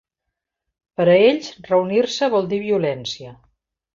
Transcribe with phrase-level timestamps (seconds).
[0.99, 3.37] Per a ells reunir-se vol dir violència.